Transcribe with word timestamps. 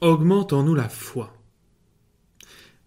augmente 0.00 0.52
en 0.52 0.62
nous 0.62 0.74
la 0.74 0.88
foi. 0.88 1.36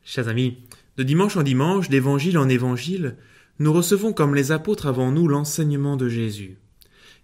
Chers 0.03 0.27
amis, 0.27 0.57
de 0.97 1.03
dimanche 1.03 1.37
en 1.37 1.43
dimanche, 1.43 1.89
d'évangile 1.89 2.37
en 2.37 2.49
évangile, 2.49 3.17
nous 3.59 3.71
recevons 3.71 4.13
comme 4.13 4.35
les 4.35 4.51
apôtres 4.51 4.87
avant 4.87 5.11
nous 5.11 5.27
l'enseignement 5.27 5.95
de 5.95 6.09
Jésus. 6.09 6.57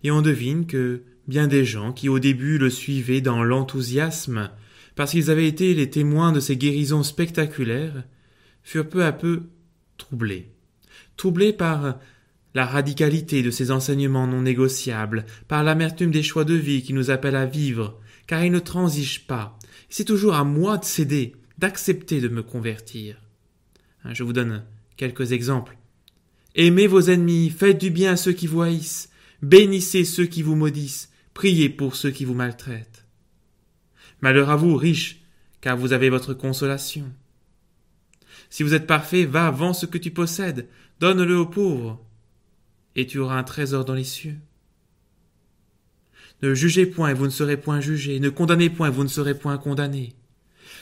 Et 0.03 0.11
on 0.11 0.21
devine 0.21 0.65
que 0.65 1.03
bien 1.27 1.47
des 1.47 1.65
gens 1.65 1.91
qui 1.91 2.09
au 2.09 2.19
début 2.19 2.57
le 2.57 2.69
suivaient 2.69 3.21
dans 3.21 3.43
l'enthousiasme, 3.43 4.51
parce 4.95 5.11
qu'ils 5.11 5.31
avaient 5.31 5.47
été 5.47 5.73
les 5.73 5.89
témoins 5.89 6.31
de 6.31 6.39
ces 6.39 6.57
guérisons 6.57 7.03
spectaculaires, 7.03 8.03
furent 8.63 8.89
peu 8.89 9.03
à 9.03 9.11
peu 9.11 9.43
troublés. 9.97 10.51
Troublés 11.17 11.53
par 11.53 11.99
la 12.55 12.65
radicalité 12.65 13.43
de 13.43 13.51
ces 13.51 13.71
enseignements 13.71 14.27
non 14.27 14.41
négociables, 14.41 15.25
par 15.47 15.63
l'amertume 15.63 16.11
des 16.11 16.23
choix 16.23 16.45
de 16.45 16.55
vie 16.55 16.81
qui 16.81 16.93
nous 16.93 17.11
appellent 17.11 17.35
à 17.35 17.45
vivre, 17.45 17.99
car 18.25 18.43
ils 18.43 18.51
ne 18.51 18.59
transigent 18.59 19.25
pas. 19.27 19.57
C'est 19.89 20.05
toujours 20.05 20.35
à 20.35 20.43
moi 20.43 20.77
de 20.77 20.85
céder, 20.85 21.35
d'accepter 21.57 22.21
de 22.21 22.27
me 22.27 22.43
convertir. 22.43 23.21
Hein, 24.03 24.13
je 24.13 24.23
vous 24.23 24.33
donne 24.33 24.63
quelques 24.97 25.31
exemples. 25.31 25.77
Aimez 26.55 26.87
vos 26.87 27.01
ennemis, 27.01 27.49
faites 27.49 27.79
du 27.79 27.89
bien 27.89 28.13
à 28.13 28.17
ceux 28.17 28.33
qui 28.33 28.47
vous 28.47 28.61
haïssent, 28.61 29.09
bénissez 29.41 30.05
ceux 30.05 30.25
qui 30.25 30.41
vous 30.41 30.55
maudissent, 30.55 31.11
priez 31.33 31.69
pour 31.69 31.95
ceux 31.95 32.11
qui 32.11 32.25
vous 32.25 32.33
maltraitent. 32.33 33.05
Malheur 34.21 34.49
à 34.49 34.55
vous, 34.55 34.75
riches, 34.75 35.21
car 35.61 35.77
vous 35.77 35.93
avez 35.93 36.09
votre 36.09 36.33
consolation. 36.33 37.11
Si 38.49 38.63
vous 38.63 38.73
êtes 38.73 38.87
parfait, 38.87 39.25
va, 39.25 39.51
vends 39.51 39.73
ce 39.73 39.85
que 39.85 39.97
tu 39.97 40.11
possèdes, 40.11 40.67
donne-le 40.99 41.37
aux 41.37 41.45
pauvres, 41.45 42.03
et 42.95 43.05
tu 43.05 43.19
auras 43.19 43.37
un 43.37 43.43
trésor 43.43 43.85
dans 43.85 43.93
les 43.93 44.03
cieux. 44.03 44.37
Ne 46.41 46.53
jugez 46.53 46.85
point 46.85 47.09
et 47.09 47.13
vous 47.13 47.25
ne 47.25 47.31
serez 47.31 47.57
point 47.57 47.81
jugés, 47.81 48.19
ne 48.19 48.29
condamnez 48.29 48.69
point 48.69 48.87
et 48.87 48.91
vous 48.91 49.03
ne 49.03 49.09
serez 49.09 49.37
point 49.37 49.57
condamnés. 49.57 50.13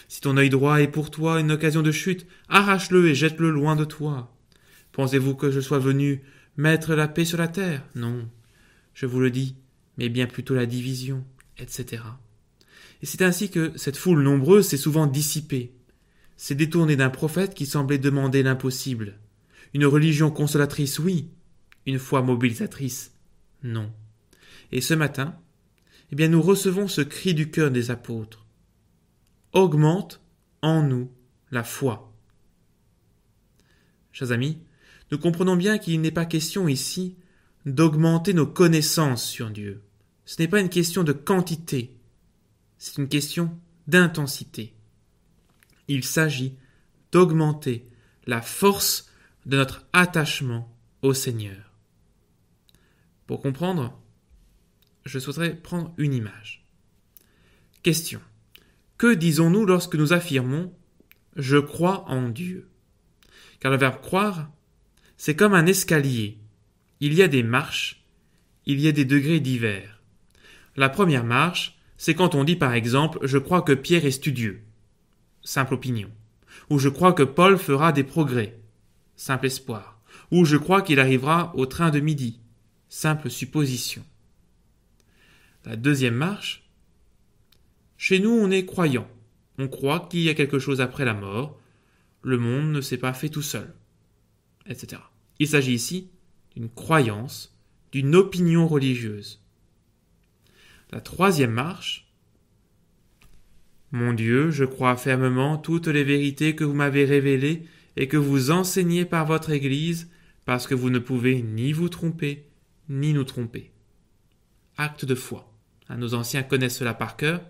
Si 0.08 0.22
ton 0.22 0.38
œil 0.38 0.50
droit 0.50 0.82
est 0.82 0.88
pour 0.88 1.12
toi 1.12 1.40
une 1.40 1.52
occasion 1.52 1.82
de 1.82 1.92
chute, 1.92 2.28
arrache-le 2.48 3.08
et 3.08 3.16
jette-le 3.16 3.50
loin 3.50 3.76
de 3.76 3.84
toi. 3.84 4.34
Pensez-vous 4.92 5.36
que 5.36 5.52
je 5.52 5.60
sois 5.60 5.80
venu 5.80 6.22
mettre 6.56 6.96
la 6.96 7.08
paix 7.08 7.26
sur 7.26 7.38
la 7.38 7.48
terre? 7.48 7.84
Non, 7.96 8.30
je 8.94 9.06
vous 9.06 9.20
le 9.20 9.32
dis, 9.32 9.56
mais 9.98 10.10
bien 10.10 10.28
plutôt 10.28 10.56
la 10.56 10.66
division, 10.66 11.26
etc. 11.58 12.04
Et 13.02 13.06
c'est 13.06 13.22
ainsi 13.22 13.50
que 13.50 13.72
cette 13.76 13.98
foule 13.98 14.24
nombreuse 14.24 14.68
s'est 14.68 14.78
souvent 14.78 15.08
dissipée, 15.08 15.74
s'est 16.36 16.56
détournée 16.56 16.96
d'un 16.96 17.10
prophète 17.10 17.54
qui 17.54 17.66
semblait 17.66 17.98
demander 17.98 18.44
l'impossible. 18.44 19.18
Une 19.74 19.86
religion 19.86 20.32
consolatrice, 20.32 21.00
oui, 21.00 21.30
une 21.86 22.00
foi 22.00 22.22
mobilisatrice, 22.22 23.12
non. 23.64 23.92
Et 24.72 24.82
ce 24.82 24.94
matin, 24.94 25.38
eh 26.12 26.16
bien, 26.16 26.28
nous 26.30 26.42
recevons 26.42 26.88
ce 26.88 27.02
cri 27.02 27.34
du 27.34 27.52
cœur 27.52 27.72
des 27.72 27.92
apôtres. 27.92 28.46
Augmente 29.54 30.22
en 30.62 30.82
nous 30.82 31.12
la 31.52 31.64
foi. 31.64 32.14
Chers 34.12 34.32
amis, 34.32 34.60
nous 35.12 35.18
comprenons 35.18 35.56
bien 35.56 35.78
qu'il 35.78 36.02
n'est 36.02 36.12
pas 36.12 36.26
question 36.26 36.68
ici 36.68 37.16
d'augmenter 37.66 38.34
nos 38.34 38.48
connaissances 38.48 39.26
sur 39.26 39.50
Dieu. 39.50 39.84
Ce 40.26 40.42
n'est 40.42 40.48
pas 40.48 40.60
une 40.60 40.70
question 40.70 41.04
de 41.04 41.14
quantité, 41.14 41.96
c'est 42.78 42.98
une 42.98 43.08
question 43.08 43.58
d'intensité. 43.88 44.74
Il 45.88 46.04
s'agit 46.04 46.56
d'augmenter 47.12 47.88
la 48.26 48.42
force 48.42 49.10
de 49.46 49.58
notre 49.58 49.86
attachement 49.94 50.76
au 51.02 51.14
Seigneur. 51.14 51.72
Pour 53.26 53.42
comprendre, 53.42 53.98
je 55.08 55.20
souhaiterais 55.20 55.56
prendre 55.56 55.94
une 55.98 56.14
image. 56.14 56.66
Question. 57.82 58.22
Que 58.98 59.14
disons-nous 59.14 59.66
lorsque 59.66 59.96
nous 59.96 60.14
affirmons 60.14 60.74
Je 61.36 61.58
crois 61.58 62.04
en 62.10 62.30
Dieu 62.30 62.70
Car 63.60 63.72
le 63.72 63.78
verbe 63.78 64.02
croire, 64.02 64.50
c'est 65.18 65.36
comme 65.36 65.54
un 65.54 65.66
escalier. 65.66 66.38
Il 67.00 67.14
y 67.14 67.24
a 67.24 67.28
des 67.28 67.44
marches, 67.44 68.04
il 68.66 68.80
y 68.80 68.88
a 68.88 68.92
des 68.92 69.06
degrés 69.06 69.40
divers. 69.40 70.02
La 70.76 70.90
première 70.90 71.24
marche, 71.24 71.78
c'est 71.98 72.14
quand 72.14 72.36
on 72.36 72.44
dit 72.44 72.56
par 72.56 72.74
exemple 72.74 73.20
Je 73.24 73.38
crois 73.38 73.62
que 73.62 73.74
Pierre 73.74 74.06
est 74.06 74.12
studieux. 74.12 74.64
Simple 75.44 75.76
opinion. 75.76 76.12
Ou 76.70 76.80
je 76.80 76.90
crois 76.90 77.14
que 77.14 77.24
Paul 77.24 77.58
fera 77.58 77.92
des 77.92 78.04
progrès. 78.04 78.60
Simple 79.16 79.46
espoir. 79.46 80.02
Ou 80.32 80.44
je 80.44 80.58
crois 80.58 80.82
qu'il 80.82 81.00
arrivera 81.00 81.54
au 81.56 81.66
train 81.66 81.92
de 81.92 82.00
midi. 82.00 82.40
Simple 82.90 83.30
supposition. 83.30 84.04
La 85.68 85.76
deuxième 85.76 86.16
marche. 86.16 86.64
Chez 87.98 88.20
nous, 88.20 88.30
on 88.30 88.50
est 88.52 88.66
croyant. 88.66 89.06
On 89.58 89.68
croit 89.68 90.08
qu'il 90.10 90.22
y 90.22 90.30
a 90.30 90.34
quelque 90.34 90.60
chose 90.60 90.80
après 90.80 91.04
la 91.04 91.14
mort. 91.14 91.60
Le 92.22 92.38
monde 92.38 92.72
ne 92.72 92.80
s'est 92.80 92.98
pas 92.98 93.12
fait 93.12 93.28
tout 93.28 93.42
seul. 93.42 93.74
Etc. 94.66 95.02
Il 95.40 95.48
s'agit 95.50 95.74
ici 95.74 96.10
d'une 96.56 96.70
croyance, 96.70 97.54
d'une 97.92 98.16
opinion 98.16 98.66
religieuse. 98.66 99.42
La 100.94 101.02
troisième 101.02 101.52
marche. 101.52 102.14
Mon 103.92 104.14
Dieu, 104.14 104.52
je 104.52 104.64
crois 104.64 104.96
fermement 104.96 105.58
toutes 105.58 105.88
les 105.88 106.06
vérités 106.06 106.56
que 106.56 106.64
vous 106.64 106.76
m'avez 106.76 107.04
révélées 107.04 107.66
et 107.98 108.08
que 108.08 108.16
vous 108.16 108.52
enseignez 108.52 109.04
par 109.04 109.26
votre 109.26 109.50
Église, 109.50 110.10
parce 110.46 110.66
que 110.66 110.76
vous 110.76 110.90
ne 110.90 111.00
pouvez 111.00 111.42
ni 111.42 111.74
vous 111.74 111.90
tromper, 111.90 112.48
ni 112.88 113.12
nous 113.12 113.26
tromper. 113.26 113.74
Acte 114.78 115.04
de 115.04 115.16
foi. 115.16 115.57
Hein, 115.90 115.98
nos 115.98 116.14
anciens 116.14 116.44
connaissent 116.44 116.78
cela 116.78 116.94
par 116.94 117.18
cœur, 117.18 117.42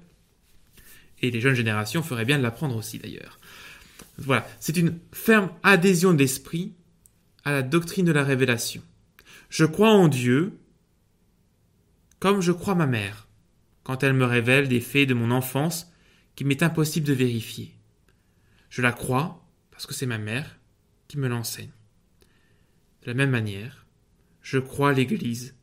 et 1.21 1.31
les 1.31 1.41
jeunes 1.41 1.55
générations 1.55 2.03
feraient 2.03 2.25
bien 2.25 2.37
de 2.37 2.43
l'apprendre 2.43 2.75
aussi 2.75 2.99
d'ailleurs. 2.99 3.39
Voilà, 4.17 4.47
c'est 4.59 4.77
une 4.77 4.99
ferme 5.11 5.49
adhésion 5.63 6.13
d'esprit 6.13 6.73
à 7.43 7.51
la 7.51 7.61
doctrine 7.63 8.05
de 8.05 8.11
la 8.11 8.23
révélation. 8.23 8.83
Je 9.49 9.65
crois 9.65 9.91
en 9.91 10.07
Dieu 10.07 10.57
comme 12.19 12.41
je 12.41 12.51
crois 12.51 12.75
ma 12.75 12.87
mère, 12.87 13.27
quand 13.83 14.03
elle 14.03 14.13
me 14.13 14.25
révèle 14.25 14.67
des 14.67 14.81
faits 14.81 15.07
de 15.07 15.13
mon 15.13 15.31
enfance 15.31 15.91
qu'il 16.35 16.47
m'est 16.47 16.63
impossible 16.63 17.05
de 17.05 17.13
vérifier. 17.13 17.75
Je 18.69 18.81
la 18.81 18.91
crois 18.91 19.45
parce 19.71 19.85
que 19.85 19.93
c'est 19.93 20.07
ma 20.07 20.17
mère 20.17 20.57
qui 21.07 21.17
me 21.17 21.27
l'enseigne. 21.27 21.71
De 23.03 23.07
la 23.07 23.13
même 23.13 23.29
manière, 23.29 23.85
je 24.41 24.57
crois 24.57 24.93
l'Église 24.93 25.55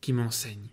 qui 0.00 0.12
m'enseigne 0.12 0.68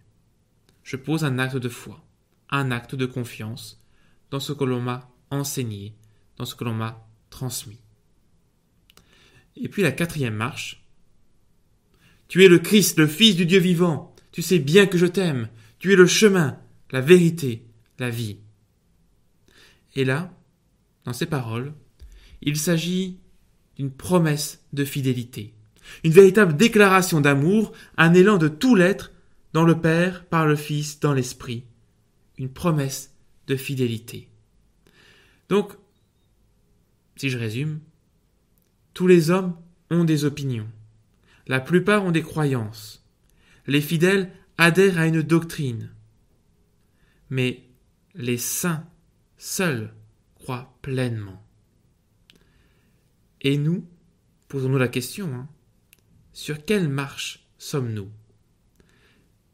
je 0.88 0.96
pose 0.96 1.26
un 1.26 1.38
acte 1.38 1.58
de 1.58 1.68
foi, 1.68 2.02
un 2.50 2.72
acte 2.72 2.96
de 2.96 3.06
confiance 3.06 3.84
dans 4.32 4.40
ce 4.40 4.54
que 4.54 4.64
l'on 4.64 4.80
m'a 4.80 5.12
enseigné, 5.30 5.94
dans 6.38 6.46
ce 6.46 6.56
que 6.56 6.64
l'on 6.64 6.74
m'a 6.74 7.06
transmis. 7.30 7.82
Et 9.58 9.68
puis 9.68 9.84
la 9.84 9.92
quatrième 9.92 10.36
marche. 10.36 10.88
Tu 12.30 12.46
es 12.46 12.48
le 12.48 12.60
Christ, 12.60 12.98
le 13.00 13.08
Fils 13.08 13.36
du 13.36 13.46
Dieu 13.46 13.60
vivant. 13.60 14.16
Tu 14.32 14.42
sais 14.42 14.60
bien 14.60 14.88
que 14.88 14.98
je 14.98 15.06
t'aime. 15.06 15.50
Tu 15.80 15.92
es 15.92 15.98
le 15.98 16.08
chemin, 16.08 16.58
la 16.92 17.02
vérité, 17.02 17.66
la 18.00 18.10
vie. 18.10 18.38
Et 19.94 20.06
là, 20.06 20.34
dans 21.04 21.12
ces 21.12 21.26
paroles, 21.26 21.74
il 22.42 22.56
s'agit 22.56 23.20
d'une 23.76 23.92
promesse 23.92 24.64
de 24.72 24.86
fidélité, 24.86 25.54
une 26.06 26.14
véritable 26.14 26.56
déclaration 26.56 27.20
d'amour, 27.20 27.74
un 27.98 28.14
élan 28.14 28.38
de 28.38 28.48
tout 28.48 28.76
l'être 28.76 29.12
dans 29.58 29.66
le 29.66 29.82
Père, 29.82 30.24
par 30.26 30.46
le 30.46 30.56
Fils, 30.56 31.00
dans 31.00 31.14
l'Esprit. 31.14 31.66
Une 32.38 32.54
promesse 32.54 33.16
de 33.48 33.56
fidélité. 33.56 34.30
Donc, 35.50 35.74
si 37.16 37.32
je 37.32 37.40
résume, 37.40 37.80
tous 38.94 39.08
les 39.08 39.32
hommes 39.32 39.60
ont 39.90 40.04
des 40.04 40.26
opinions. 40.26 40.70
La 41.48 41.60
plupart 41.60 42.06
ont 42.06 42.12
des 42.12 42.22
croyances. 42.22 43.04
Les 43.66 43.82
fidèles 43.82 44.32
adhèrent 44.60 45.00
à 45.00 45.08
une 45.08 45.24
doctrine. 45.24 45.90
Mais 47.32 47.64
les 48.14 48.38
saints 48.38 48.88
seuls 49.40 49.92
croient 50.36 50.78
pleinement. 50.84 51.44
Et 53.42 53.58
nous, 53.58 53.90
posons-nous 54.50 54.78
la 54.78 54.88
question, 54.88 55.34
hein, 55.34 55.50
sur 56.32 56.64
quelle 56.64 56.90
marche 56.90 57.48
sommes-nous? 57.58 58.12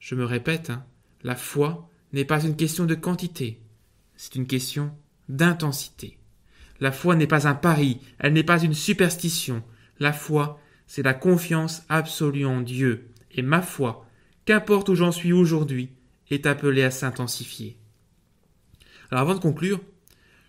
Je 0.04 0.16
me 0.16 0.26
répète, 0.26 0.70
hein, 0.70 0.84
la 1.24 1.38
foi 1.38 1.90
n'est 2.12 2.26
pas 2.26 2.44
une 2.44 2.58
question 2.58 2.84
de 2.84 2.94
quantité, 2.94 3.62
c'est 4.18 4.36
une 4.36 4.48
question 4.48 4.92
d'intensité. 5.30 6.18
La 6.82 6.92
foi 6.92 7.16
n'est 7.16 7.26
pas 7.26 7.48
un 7.48 7.56
pari, 7.56 8.02
elle 8.20 8.34
n'est 8.34 8.44
pas 8.44 8.62
une 8.62 8.74
superstition. 8.74 9.64
La 10.00 10.12
foi, 10.12 10.60
c'est 10.88 11.04
la 11.04 11.14
confiance 11.14 11.84
absolue 11.88 12.46
en 12.46 12.60
Dieu. 12.60 13.12
Et 13.32 13.42
ma 13.42 13.62
foi, 13.62 14.06
qu'importe 14.44 14.90
où 14.90 14.96
j'en 14.96 15.14
suis 15.14 15.32
aujourd'hui, 15.32 15.90
est 16.30 16.48
appelée 16.48 16.84
à 16.84 16.92
s'intensifier. 16.92 17.78
Alors 19.10 19.22
avant 19.22 19.36
de 19.36 19.40
conclure, 19.40 19.80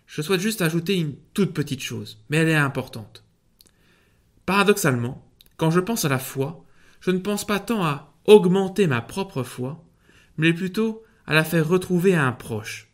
je 0.05 0.21
souhaite 0.21 0.41
juste 0.41 0.61
ajouter 0.61 0.95
une 0.95 1.15
toute 1.33 1.53
petite 1.53 1.81
chose, 1.81 2.21
mais 2.29 2.37
elle 2.37 2.49
est 2.49 2.55
importante. 2.55 3.23
Paradoxalement, 4.45 5.25
quand 5.55 5.71
je 5.71 5.79
pense 5.79 6.03
à 6.03 6.09
la 6.09 6.19
foi, 6.19 6.65
je 6.99 7.11
ne 7.11 7.19
pense 7.19 7.47
pas 7.47 7.61
tant 7.61 7.85
à 7.85 8.14
augmenter 8.25 8.87
ma 8.87 9.01
propre 9.01 9.43
foi, 9.43 9.83
mais 10.37 10.53
plutôt 10.53 11.03
à 11.25 11.33
la 11.33 11.43
faire 11.43 11.67
retrouver 11.67 12.15
à 12.15 12.25
un 12.25 12.31
proche. 12.31 12.89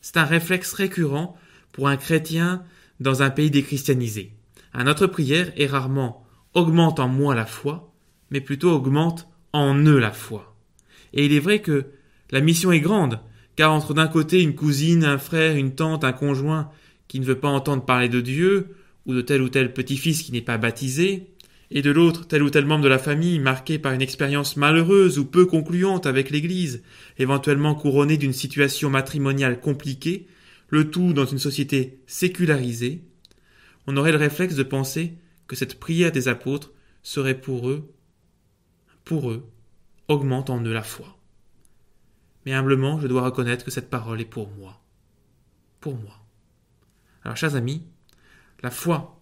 C'est 0.00 0.16
un 0.16 0.24
réflexe 0.24 0.72
récurrent 0.72 1.36
pour 1.72 1.88
un 1.88 1.96
chrétien 1.96 2.64
dans 3.00 3.22
un 3.22 3.30
pays 3.30 3.50
déchristianisé. 3.50 4.32
À 4.72 4.84
notre 4.84 5.06
prière 5.06 5.52
est 5.56 5.66
rarement 5.66 6.24
augmente 6.54 7.00
en 7.00 7.08
moi 7.08 7.34
la 7.34 7.46
foi, 7.46 7.92
mais 8.30 8.40
plutôt 8.40 8.70
augmente 8.70 9.28
en 9.52 9.74
eux 9.74 9.98
la 9.98 10.12
foi. 10.12 10.56
Et 11.12 11.26
il 11.26 11.32
est 11.32 11.40
vrai 11.40 11.60
que 11.60 11.86
la 12.30 12.40
mission 12.40 12.72
est 12.72 12.80
grande, 12.80 13.20
car 13.56 13.72
entre 13.72 13.94
d'un 13.94 14.08
côté 14.08 14.42
une 14.42 14.54
cousine, 14.54 15.04
un 15.04 15.18
frère, 15.18 15.56
une 15.56 15.74
tante, 15.74 16.04
un 16.04 16.12
conjoint 16.12 16.70
qui 17.08 17.20
ne 17.20 17.24
veut 17.24 17.38
pas 17.38 17.48
entendre 17.48 17.84
parler 17.84 18.08
de 18.08 18.20
Dieu, 18.20 18.74
ou 19.06 19.14
de 19.14 19.20
tel 19.20 19.42
ou 19.42 19.48
tel 19.48 19.72
petit-fils 19.72 20.22
qui 20.22 20.32
n'est 20.32 20.40
pas 20.40 20.58
baptisé, 20.58 21.31
et 21.74 21.82
de 21.82 21.90
l'autre 21.90 22.26
tel 22.26 22.42
ou 22.42 22.50
tel 22.50 22.66
membre 22.66 22.84
de 22.84 22.88
la 22.88 22.98
famille 22.98 23.38
marqué 23.38 23.78
par 23.78 23.92
une 23.92 24.02
expérience 24.02 24.56
malheureuse 24.56 25.18
ou 25.18 25.24
peu 25.24 25.46
concluante 25.46 26.06
avec 26.06 26.30
l'Église, 26.30 26.82
éventuellement 27.18 27.74
couronné 27.74 28.16
d'une 28.16 28.32
situation 28.32 28.90
matrimoniale 28.90 29.60
compliquée, 29.60 30.26
le 30.68 30.90
tout 30.90 31.12
dans 31.12 31.24
une 31.24 31.38
société 31.38 32.00
sécularisée, 32.06 33.04
on 33.86 33.96
aurait 33.96 34.12
le 34.12 34.18
réflexe 34.18 34.54
de 34.54 34.62
penser 34.62 35.14
que 35.46 35.56
cette 35.56 35.80
prière 35.80 36.12
des 36.12 36.28
apôtres 36.28 36.72
serait 37.02 37.40
pour 37.40 37.68
eux, 37.68 37.90
pour 39.04 39.30
eux, 39.30 39.48
augmente 40.08 40.50
en 40.50 40.62
eux 40.62 40.72
la 40.72 40.82
foi. 40.82 41.18
Mais 42.44 42.52
humblement, 42.52 43.00
je 43.00 43.06
dois 43.06 43.22
reconnaître 43.22 43.64
que 43.64 43.70
cette 43.70 43.90
parole 43.90 44.20
est 44.20 44.26
pour 44.26 44.50
moi. 44.50 44.80
Pour 45.80 45.96
moi. 45.96 46.18
Alors, 47.24 47.36
chers 47.36 47.54
amis, 47.54 47.82
la 48.62 48.70
foi 48.70 49.21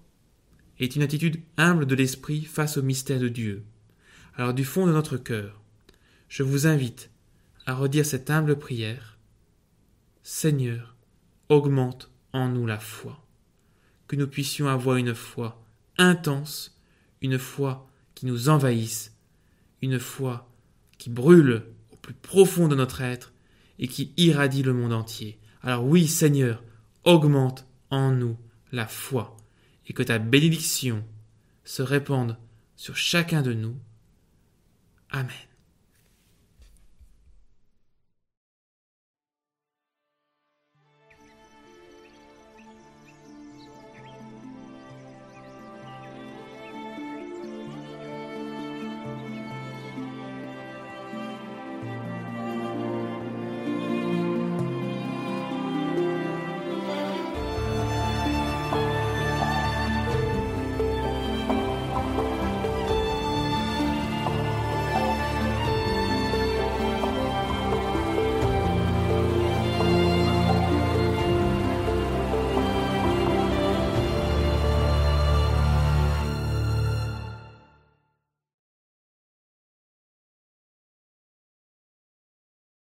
est 0.81 0.97
une 0.97 1.03
attitude 1.03 1.41
humble 1.57 1.87
de 1.87 1.95
l'esprit 1.95 2.43
face 2.43 2.79
au 2.79 2.83
mystère 2.83 3.21
de 3.21 3.29
Dieu. 3.29 3.65
Alors, 4.35 4.55
du 4.55 4.65
fond 4.65 4.87
de 4.87 4.93
notre 4.93 5.19
cœur, 5.19 5.61
je 6.29 6.43
vous 6.43 6.67
invite 6.67 7.11
à 7.67 7.75
redire 7.75 8.07
cette 8.07 8.31
humble 8.31 8.59
prière. 8.59 9.19
Seigneur, 10.23 10.97
augmente 11.49 12.11
en 12.33 12.49
nous 12.49 12.67
la 12.67 12.79
foi. 12.79 13.27
Que 14.07 14.17
nous 14.17 14.27
puissions 14.27 14.69
avoir 14.69 14.97
une 14.97 15.15
foi 15.15 15.63
intense, 15.99 16.77
une 17.21 17.39
foi 17.39 17.87
qui 18.15 18.27
nous 18.27 18.49
envahisse, 18.49 19.15
une 19.83 19.99
foi 19.99 20.51
qui 20.99 21.11
brûle 21.11 21.65
au 21.93 21.97
plus 21.97 22.15
profond 22.15 22.69
de 22.69 22.75
notre 22.75 23.03
être 23.03 23.33
et 23.79 23.89
qui 23.89 24.13
irradie 24.17 24.63
le 24.63 24.73
monde 24.73 24.93
entier. 24.93 25.39
Alors 25.63 25.85
oui, 25.85 26.07
Seigneur, 26.07 26.63
augmente 27.05 27.67
en 27.91 28.13
nous 28.13 28.37
la 28.73 28.87
foi 28.87 29.37
et 29.91 29.93
que 29.93 30.05
ta 30.05 30.21
bénédiction 30.21 31.05
se 31.65 31.83
répande 31.83 32.39
sur 32.77 32.97
chacun 32.97 33.43
de 33.43 33.53
nous. 33.53 33.77
Amen. 35.11 35.50